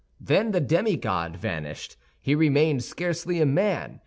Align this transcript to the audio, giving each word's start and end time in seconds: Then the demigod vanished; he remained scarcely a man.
Then 0.19 0.49
the 0.49 0.59
demigod 0.59 1.35
vanished; 1.37 1.95
he 2.19 2.33
remained 2.33 2.83
scarcely 2.83 3.39
a 3.39 3.45
man. 3.45 3.99